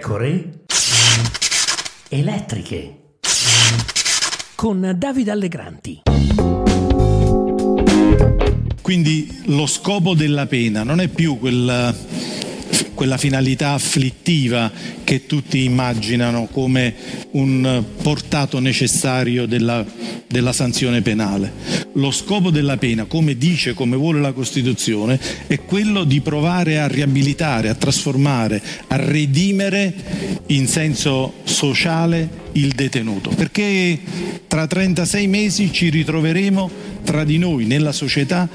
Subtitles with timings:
[0.00, 0.62] pecore
[2.08, 3.16] elettriche
[4.54, 6.00] con Davide Allegranti.
[8.80, 11.94] Quindi lo scopo della pena non è più quella,
[12.94, 14.70] quella finalità afflittiva
[15.04, 16.94] che tutti immaginano come
[17.32, 19.84] un portato necessario della,
[20.26, 21.52] della sanzione penale.
[21.94, 26.86] Lo scopo della pena, come dice, come vuole la Costituzione, è quello di provare a
[26.86, 29.92] riabilitare, a trasformare, a redimere
[30.46, 33.98] in senso sociale il detenuto, perché
[34.46, 36.70] tra 36 mesi ci ritroveremo
[37.04, 38.48] tra di noi nella società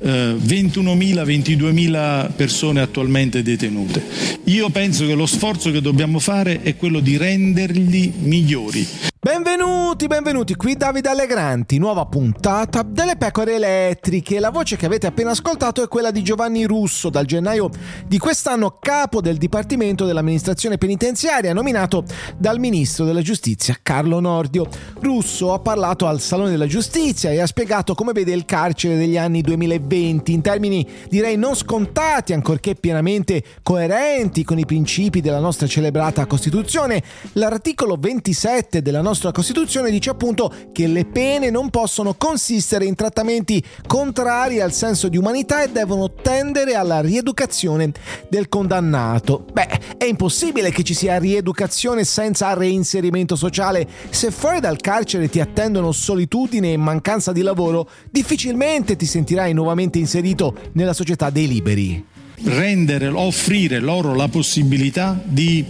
[0.00, 4.02] eh, 21.000, 22.000 persone attualmente detenute.
[4.44, 8.86] Io penso che lo sforzo che dobbiamo fare è quello di renderli migliori.
[9.28, 14.40] Benvenuti, benvenuti, qui Davide Allegranti, nuova puntata delle pecore elettriche.
[14.40, 17.68] La voce che avete appena ascoltato è quella di Giovanni Russo, dal gennaio
[18.06, 22.04] di quest'anno capo del Dipartimento dell'Amministrazione Penitenziaria, nominato
[22.38, 24.66] dal Ministro della Giustizia Carlo Nordio.
[25.00, 29.18] Russo ha parlato al Salone della Giustizia e ha spiegato come vede il carcere degli
[29.18, 35.66] anni 2020 in termini direi non scontati, ancorché pienamente coerenti con i principi della nostra
[35.66, 37.02] celebrata Costituzione.
[37.34, 42.94] L'articolo 27 della nostra nostra Costituzione dice appunto che le pene non possono consistere in
[42.94, 47.90] trattamenti contrari al senso di umanità e devono tendere alla rieducazione
[48.30, 49.44] del condannato.
[49.52, 53.88] Beh, è impossibile che ci sia rieducazione senza reinserimento sociale.
[54.10, 59.98] Se fuori dal carcere ti attendono solitudine e mancanza di lavoro, difficilmente ti sentirai nuovamente
[59.98, 62.04] inserito nella società dei liberi.
[62.44, 65.64] Rendere, offrire loro la possibilità di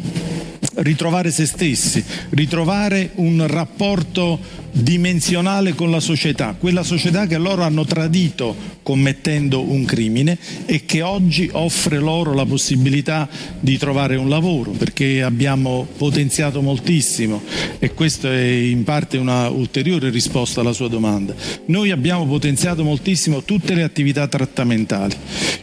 [0.78, 7.84] ritrovare se stessi, ritrovare un rapporto dimensionale con la società, quella società che loro hanno
[7.84, 13.28] tradito commettendo un crimine e che oggi offre loro la possibilità
[13.60, 17.42] di trovare un lavoro, perché abbiamo potenziato moltissimo
[17.78, 21.34] e questa è in parte una ulteriore risposta alla sua domanda.
[21.66, 25.16] Noi abbiamo potenziato moltissimo tutte le attività trattamentali.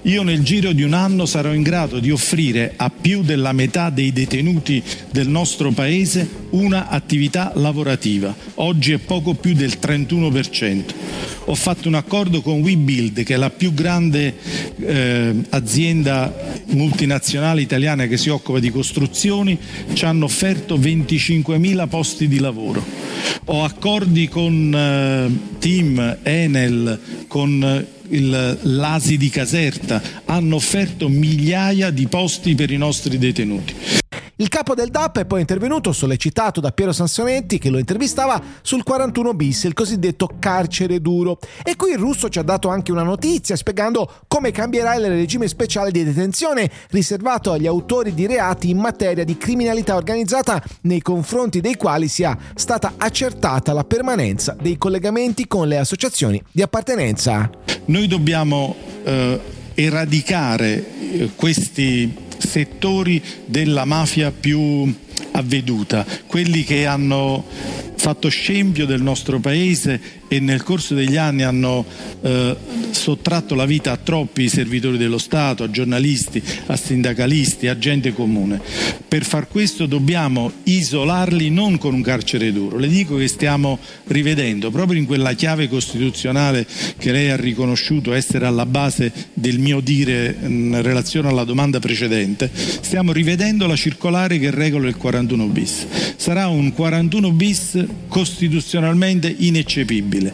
[0.04, 3.90] Io nel giro di un anno sarò in grado di offrire a più della metà
[3.90, 8.36] dei detenuti del nostro paese una attività lavorativa.
[8.56, 10.84] Oggi è poco più del 31%.
[11.46, 14.36] Ho fatto un accordo con WeBuild, che è la più grande
[14.80, 16.34] eh, azienda
[16.68, 19.58] multinazionale italiana che si occupa di costruzioni,
[19.94, 22.84] ci hanno offerto 25.000 posti di lavoro.
[23.46, 31.92] Ho accordi con eh, Team, Enel, con eh, il, l'Asi di Caserta, hanno offerto migliaia
[31.92, 34.04] di posti per i nostri detenuti.
[34.38, 38.84] Il capo del DAP è poi intervenuto, sollecitato da Piero Sansonetti, che lo intervistava, sul
[38.84, 41.40] 41 bis, il cosiddetto carcere duro.
[41.64, 45.48] E qui il russo ci ha dato anche una notizia spiegando come cambierà il regime
[45.48, 51.62] speciale di detenzione riservato agli autori di reati in materia di criminalità organizzata nei confronti
[51.62, 57.50] dei quali sia stata accertata la permanenza dei collegamenti con le associazioni di appartenenza.
[57.86, 59.40] Noi dobbiamo eh,
[59.76, 62.24] eradicare eh, questi
[62.56, 64.90] settori della mafia più
[65.32, 67.44] avveduta, quelli che hanno
[67.98, 70.00] fatto scempio del nostro paese
[70.30, 71.84] e nel corso degli anni hanno
[72.22, 72.56] eh,
[73.06, 78.60] sottratto la vita a troppi servitori dello Stato, a giornalisti, a sindacalisti, a gente comune.
[79.08, 82.80] Per far questo dobbiamo isolarli non con un carcere duro.
[82.80, 83.78] Le dico che stiamo
[84.08, 86.66] rivedendo, proprio in quella chiave costituzionale
[86.98, 92.50] che lei ha riconosciuto essere alla base del mio dire in relazione alla domanda precedente,
[92.56, 95.86] stiamo rivedendo la circolare che regola il 41 bis.
[96.16, 100.34] Sarà un 41 bis costituzionalmente ineccepibile.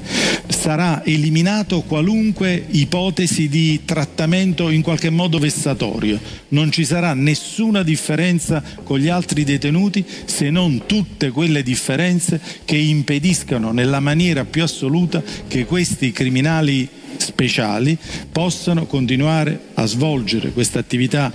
[0.61, 6.19] Sarà eliminato qualunque ipotesi di trattamento in qualche modo vessatorio.
[6.49, 12.77] Non ci sarà nessuna differenza con gli altri detenuti se non tutte quelle differenze che
[12.77, 17.97] impediscano nella maniera più assoluta che questi criminali speciali
[18.31, 21.33] possano continuare a svolgere questa attività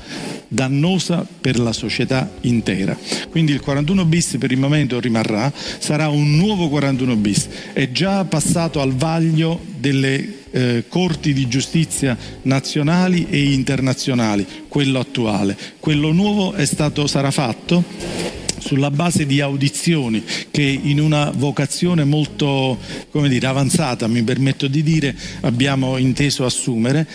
[0.48, 2.96] dannosa per la società intera.
[3.31, 8.25] Quindi il 41 bis per il momento rimarrà, sarà un nuovo 41 bis, è già
[8.25, 15.56] passato al vaglio delle eh, corti di giustizia nazionali e internazionali, quello attuale.
[15.78, 17.84] Quello nuovo stato, sarà fatto
[18.58, 22.78] sulla base di audizioni che in una vocazione molto
[23.12, 27.06] dire, avanzata, mi permetto di dire, abbiamo inteso assumere.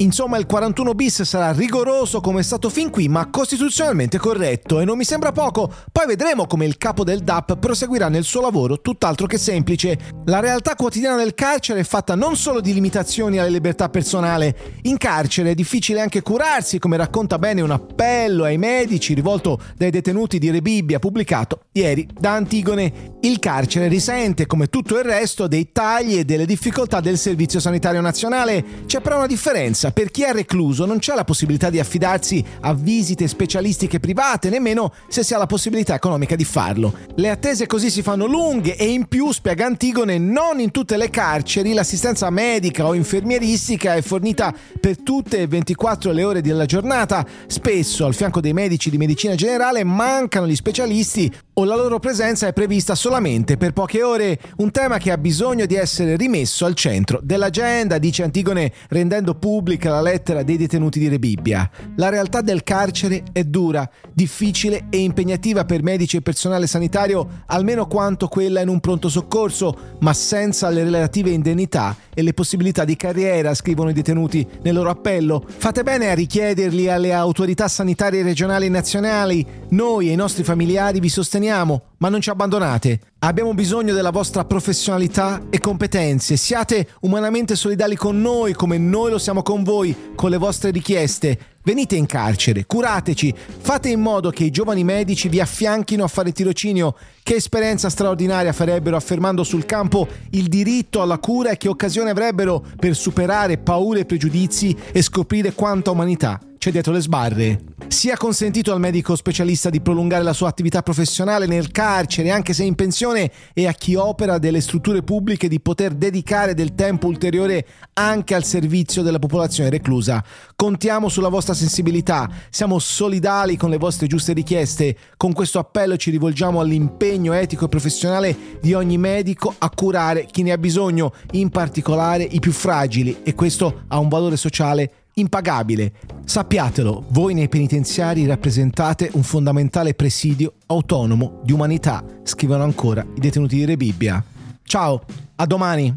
[0.00, 4.84] Insomma, il 41 bis sarà rigoroso come è stato fin qui, ma costituzionalmente corretto e
[4.84, 5.72] non mi sembra poco.
[5.90, 9.98] Poi vedremo come il capo del DAP proseguirà nel suo lavoro tutt'altro che semplice.
[10.26, 14.56] La realtà quotidiana del carcere è fatta non solo di limitazioni alla libertà personale.
[14.82, 19.90] In carcere è difficile anche curarsi, come racconta bene un appello ai medici rivolto dai
[19.90, 23.16] detenuti di Rebibbia pubblicato ieri da Antigone.
[23.22, 28.00] Il carcere risente, come tutto il resto, dei tagli e delle difficoltà del Servizio Sanitario
[28.00, 28.64] Nazionale.
[28.86, 29.87] C'è però una differenza.
[29.92, 34.92] Per chi è recluso non c'è la possibilità di affidarsi a visite specialistiche private, nemmeno
[35.08, 36.92] se si ha la possibilità economica di farlo.
[37.14, 41.10] Le attese così si fanno lunghe e in più, spiega Antigone, non in tutte le
[41.10, 47.26] carceri l'assistenza medica o infermieristica è fornita per tutte e 24 le ore della giornata.
[47.46, 52.46] Spesso, al fianco dei medici di medicina generale, mancano gli specialisti o la loro presenza
[52.46, 56.74] è prevista solamente per poche ore, un tema che ha bisogno di essere rimesso al
[56.74, 59.34] centro dell'agenda, dice Antigone rendendo
[59.78, 61.70] pubblica la lettera dei detenuti di Rebibbia.
[61.96, 67.86] La realtà del carcere è dura, difficile e impegnativa per medici e personale sanitario, almeno
[67.86, 72.96] quanto quella in un pronto soccorso, ma senza le relative indennità e le possibilità di
[72.96, 75.44] carriera, scrivono i detenuti nel loro appello.
[75.46, 79.46] Fate bene a richiederli alle autorità sanitarie regionali e nazionali.
[79.70, 83.00] Noi e i nostri familiari vi sosteniamo ma non ci abbandonate.
[83.20, 86.36] Abbiamo bisogno della vostra professionalità e competenze.
[86.36, 91.56] Siate umanamente solidali con noi come noi lo siamo con voi, con le vostre richieste.
[91.62, 96.32] Venite in carcere, curateci, fate in modo che i giovani medici vi affianchino a fare
[96.32, 96.94] tirocinio.
[97.22, 102.64] Che esperienza straordinaria farebbero affermando sul campo il diritto alla cura e che occasione avrebbero
[102.78, 107.60] per superare paure e pregiudizi e scoprire quanta umanità c'è dietro le sbarre.
[107.88, 112.62] Sia consentito al medico specialista di prolungare la sua attività professionale nel carcere, anche se
[112.62, 117.66] in pensione, e a chi opera delle strutture pubbliche di poter dedicare del tempo ulteriore
[117.94, 120.22] anche al servizio della popolazione reclusa.
[120.54, 124.96] Contiamo sulla vostra sensibilità, siamo solidali con le vostre giuste richieste.
[125.16, 130.42] Con questo appello ci rivolgiamo all'impegno etico e professionale di ogni medico a curare chi
[130.42, 135.92] ne ha bisogno, in particolare i più fragili, e questo ha un valore sociale impagabile.
[136.24, 143.56] Sappiatelo, voi nei penitenziari rappresentate un fondamentale presidio autonomo di umanità, scrivono ancora i detenuti
[143.56, 144.22] di Rebibbia.
[144.62, 145.02] Ciao,
[145.36, 145.96] a domani!